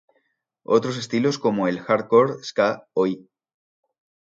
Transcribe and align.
Otros 0.65 0.97
estilos 0.97 1.37
como 1.37 1.67
el 1.67 1.79
"hardcore", 1.79 2.41
"ska", 2.41 2.87
"Oi! 2.93 3.29